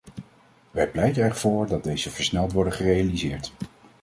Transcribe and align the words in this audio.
Wij 0.71 0.89
pleiten 0.91 1.23
ervoor 1.23 1.67
dat 1.67 1.83
deze 1.83 2.09
versneld 2.11 2.51
worden 2.51 2.73
gerealiseerd. 2.73 3.53